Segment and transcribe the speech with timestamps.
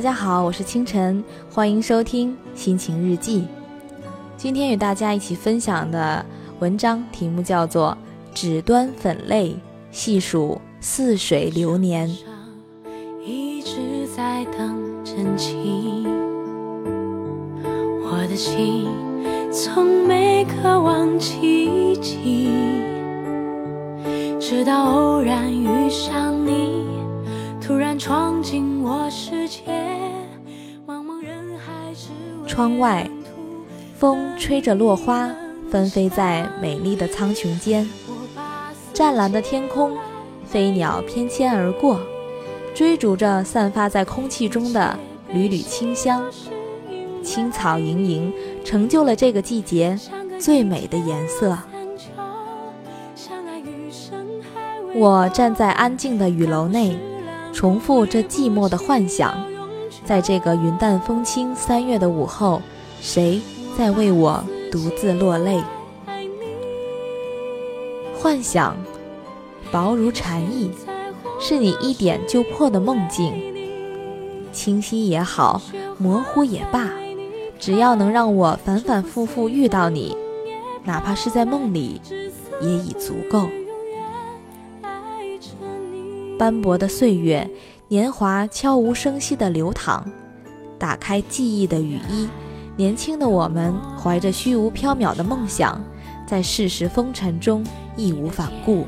[0.00, 3.46] 大家好，我是清晨，欢迎收听心情日记。
[4.34, 6.24] 今天与大家一起分享的
[6.58, 7.94] 文章题目叫做
[8.34, 9.54] 《纸端粉泪
[9.90, 12.08] 细数似水流年》。
[13.22, 16.08] 一直在等真情，
[18.02, 18.88] 我的心
[19.52, 22.48] 从没渴望奇迹，
[24.40, 26.86] 直到偶然遇上你，
[27.60, 29.79] 突然闯进我世界。
[32.60, 33.08] 窗外，
[33.96, 35.34] 风吹着落花
[35.70, 37.88] 纷飞在美丽的苍穹间，
[38.92, 39.96] 湛蓝的天空，
[40.44, 41.98] 飞鸟翩跹而过，
[42.74, 44.94] 追逐着散发在空气中的
[45.32, 46.22] 缕缕清香。
[47.24, 48.30] 青草盈盈，
[48.62, 49.98] 成就了这个季节
[50.38, 51.56] 最美的颜色。
[54.94, 56.94] 我站在安静的雨楼内，
[57.54, 59.49] 重复这寂寞的幻想。
[60.04, 62.60] 在这个云淡风轻三月的午后，
[63.00, 63.40] 谁
[63.78, 65.62] 在为我独自落泪？
[68.18, 68.76] 幻想，
[69.70, 70.70] 薄如蝉翼，
[71.38, 73.32] 是你一点就破的梦境。
[74.52, 75.62] 清晰也好，
[75.96, 76.90] 模糊也罢，
[77.58, 80.16] 只要能让我反反复复遇到你，
[80.84, 82.00] 哪怕是在梦里，
[82.60, 83.48] 也已足够。
[86.36, 87.48] 斑驳的岁月。
[87.90, 90.04] 年华悄无声息地流淌，
[90.78, 92.28] 打开记忆的雨衣。
[92.76, 95.82] 年轻的我们怀着虚无缥缈的梦想，
[96.24, 98.86] 在世事风尘中义无反顾。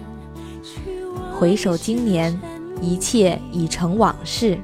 [1.35, 2.41] 回首今年，
[2.81, 4.57] 一切已成往事。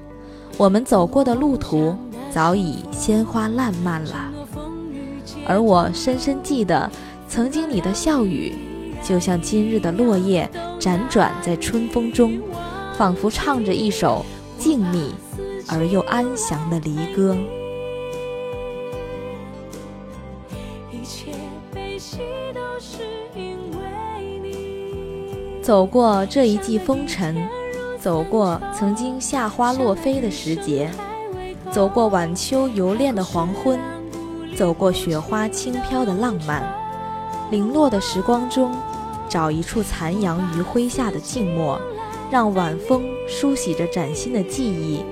[0.56, 1.96] 我们走过的路途
[2.30, 4.32] 早已鲜花烂漫了，
[5.48, 6.88] 而我深深记得，
[7.26, 8.54] 曾经你的笑语，
[9.02, 12.40] 就像今日的落叶辗转在春风中。
[12.98, 14.26] 仿佛唱着一首
[14.58, 15.12] 静谧
[15.68, 17.36] 而又安详的离歌。
[25.62, 27.48] 走过这一季风尘，
[28.00, 30.90] 走过曾经夏花落飞的时节，
[31.70, 33.78] 走过晚秋游恋的黄昏，
[34.56, 36.68] 走过雪花轻飘的浪漫，
[37.52, 38.74] 零落的时光中，
[39.28, 41.80] 找一处残阳余晖下的静默。
[42.30, 45.02] 让晚风梳洗着崭新的记忆，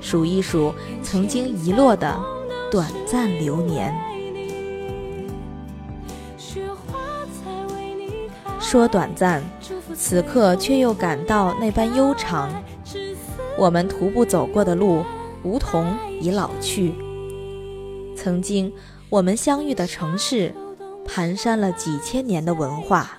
[0.00, 2.18] 数一数曾经遗落的
[2.70, 3.94] 短暂流年。
[8.58, 9.42] 说短暂，
[9.94, 12.50] 此刻却又感到那般悠长。
[13.58, 15.04] 我们徒步走过的路，
[15.42, 16.94] 梧桐已老去。
[18.16, 18.72] 曾经
[19.10, 20.54] 我们相遇的城市，
[21.06, 23.18] 蹒跚了几千年的文化。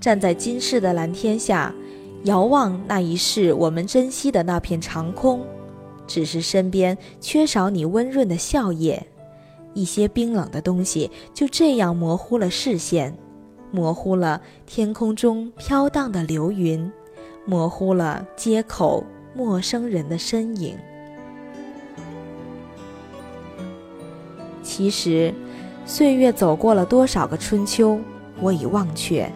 [0.00, 1.74] 站在今世的蓝天下。
[2.24, 5.44] 遥望那一世，我们珍惜的那片长空，
[6.06, 9.00] 只是身边缺少你温润的笑靥，
[9.72, 13.16] 一些冰冷的东西就这样模糊了视线，
[13.70, 16.90] 模糊了天空中飘荡的流云，
[17.46, 19.04] 模糊了街口
[19.34, 20.76] 陌生人的身影。
[24.62, 25.32] 其实，
[25.86, 27.98] 岁月走过了多少个春秋，
[28.40, 29.30] 我已忘却。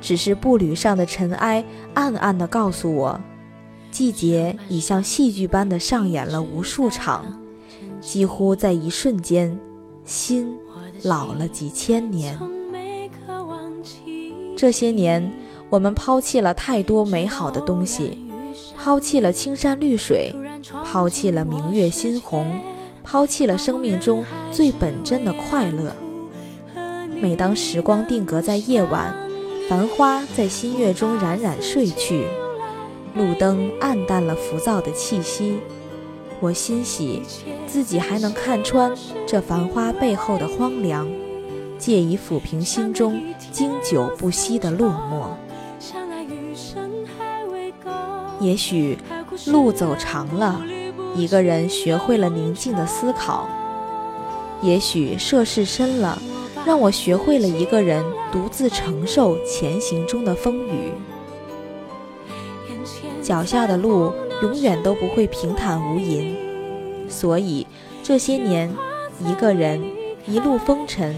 [0.00, 3.20] 只是步履上的尘埃，暗暗地告诉我，
[3.90, 7.38] 季节已像戏剧般的上演了无数场，
[8.00, 9.58] 几乎在一瞬间，
[10.04, 10.56] 心
[11.02, 12.38] 老了几千年。
[14.56, 15.32] 这些年，
[15.68, 18.18] 我们抛弃了太多美好的东西，
[18.76, 20.34] 抛弃了青山绿水，
[20.84, 22.60] 抛弃了明月心红，
[23.02, 25.94] 抛弃了生命中最本真的快乐。
[27.20, 29.29] 每当时光定格在夜晚。
[29.70, 32.26] 繁花在新月中冉冉睡去，
[33.14, 35.60] 路灯暗淡了浮躁的气息。
[36.40, 37.22] 我欣喜
[37.68, 38.92] 自己还能看穿
[39.28, 41.08] 这繁花背后的荒凉，
[41.78, 43.22] 借以抚平心中
[43.52, 45.28] 经久不息的落寞。
[48.40, 48.98] 也许
[49.46, 50.60] 路走长了，
[51.14, 53.46] 一个人学会了宁静的思考；
[54.62, 56.20] 也许涉世深了。
[56.66, 60.92] 让我学会了一个人独自承受前行中的风雨，
[63.22, 64.12] 脚下的路
[64.42, 66.34] 永远都不会平坦无垠，
[67.08, 67.66] 所以
[68.02, 68.70] 这些年，
[69.20, 69.82] 一个人
[70.26, 71.16] 一路风尘，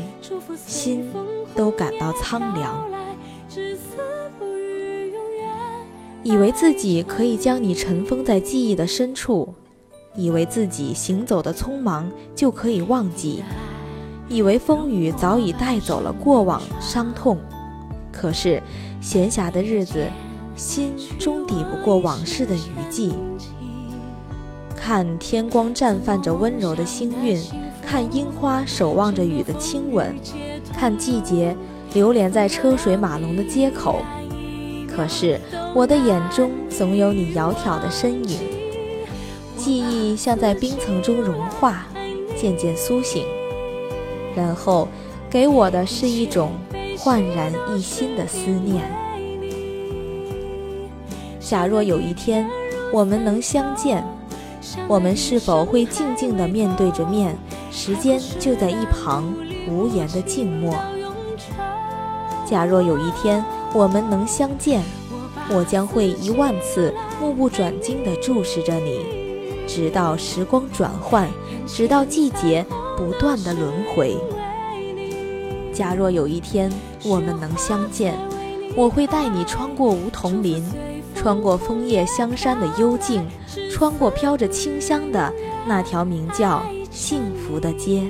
[0.66, 1.10] 心
[1.54, 2.88] 都感到苍凉。
[6.22, 9.52] 以为自己可以将你尘封在记忆的深处，
[10.14, 13.42] 以为自己行走的匆忙就可以忘记。
[14.28, 17.38] 以为风雨早已带走了过往伤痛，
[18.10, 18.62] 可是
[19.00, 20.06] 闲暇的日子，
[20.56, 23.12] 心终抵不过往事的余悸。
[24.76, 27.40] 看天光绽放着温柔的星韵，
[27.86, 30.14] 看樱花守望着雨的亲吻，
[30.72, 31.56] 看季节
[31.94, 34.02] 流连在车水马龙的街口。
[34.88, 35.40] 可是
[35.74, 38.38] 我的眼中总有你窈窕的身影，
[39.56, 41.86] 记忆像在冰层中融化，
[42.36, 43.24] 渐渐苏醒，
[44.34, 44.88] 然后
[45.30, 46.52] 给我的是一种
[46.98, 48.84] 焕然一新的思念。
[51.40, 52.48] 假若有一天
[52.92, 54.04] 我们能相见。
[54.88, 57.36] 我们是否会静静地面对着面，
[57.70, 59.34] 时间就在一旁
[59.68, 60.74] 无言的静默？
[62.46, 63.44] 假若有一天
[63.74, 64.80] 我们能相见，
[65.50, 69.00] 我将会一万次目不转睛地注视着你，
[69.66, 71.28] 直到时光转换，
[71.66, 72.64] 直到季节
[73.02, 74.16] 不断的轮回。
[75.72, 76.70] 假若有一天
[77.04, 78.14] 我们能相见，
[78.76, 80.62] 我会带你穿过梧桐林。
[81.14, 83.24] 穿过枫叶香山的幽静，
[83.70, 85.32] 穿过飘着清香的
[85.66, 88.02] 那条名叫幸福的街。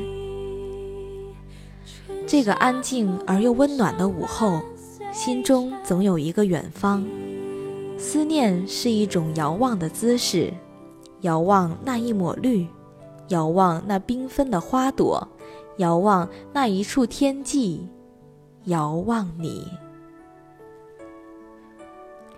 [2.27, 4.63] 这个安静而又温暖的午后，
[5.13, 7.05] 心中总有一个远方。
[7.99, 10.55] 思念是一种遥望的姿势，
[11.21, 12.67] 遥望那一抹绿，
[13.29, 15.27] 遥望那缤纷的花朵，
[15.79, 17.89] 遥望那一处天际，
[18.65, 19.67] 遥望你。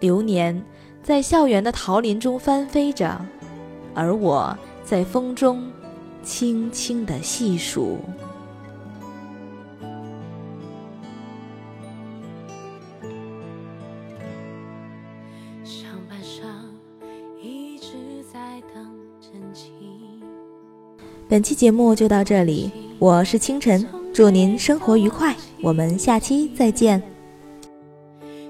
[0.00, 0.64] 流年
[1.02, 3.20] 在校园的桃林中翻飞着，
[3.94, 5.70] 而我在风中
[6.22, 7.98] 轻轻地细数。
[21.34, 22.70] 本期节目就到这里，
[23.00, 27.02] 我是清晨，祝您生活愉快，我们下期再见。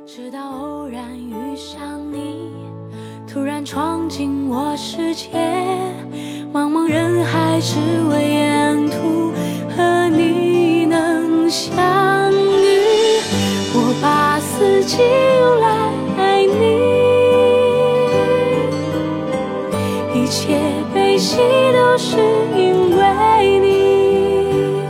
[0.06, 2.50] 直到偶然遇上你，
[3.26, 5.30] 突然闯进我世界，
[6.52, 7.78] 茫茫人海只
[8.10, 9.32] 为沿途
[9.74, 13.16] 和你能相遇。
[13.72, 14.98] 我把四季
[15.40, 15.90] 用来
[16.22, 16.44] 爱
[20.12, 20.60] 你，一切
[21.14, 22.16] 悲喜都是
[22.56, 24.82] 因为你，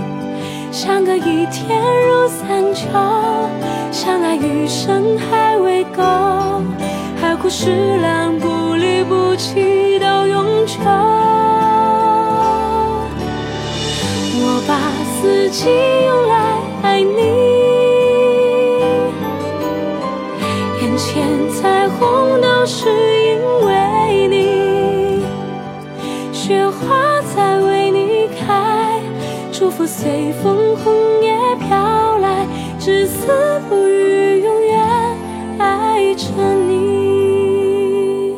[0.72, 1.78] 相隔一天
[2.08, 2.88] 如三秋。
[3.92, 6.02] 相爱余生还未够，
[7.20, 10.78] 海枯石烂不离不弃到永久。
[14.40, 14.80] 我把
[15.20, 15.68] 四季
[29.56, 30.92] 祝福随风，红
[31.22, 32.44] 叶飘来，
[32.76, 33.28] 至死
[33.68, 34.84] 不渝，永远
[35.60, 36.26] 爱着
[36.68, 38.34] 你。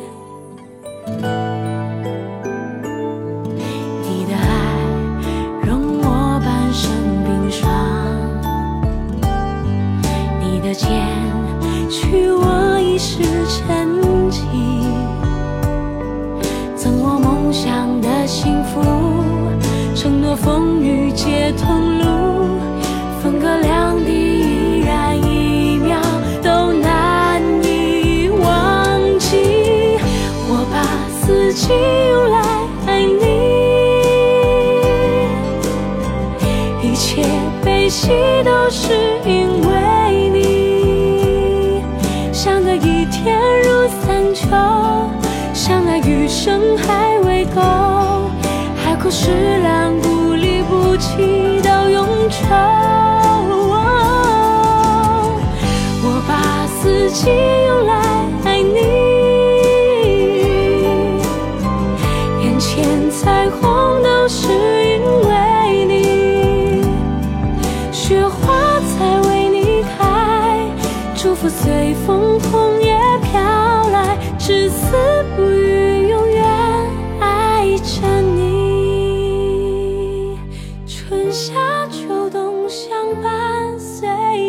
[4.02, 4.46] 你的爱，
[5.64, 6.92] 融我半生
[7.24, 7.66] 冰霜。
[10.38, 11.06] 你的肩。
[38.69, 38.93] 是
[39.25, 41.82] 因为你
[42.32, 44.49] 相隔一天如三秋
[45.55, 47.61] 相爱余生还未够
[48.77, 52.37] 海枯石烂不离不弃到永久。
[56.03, 57.93] 我把四季用来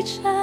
[0.08, 0.37] 山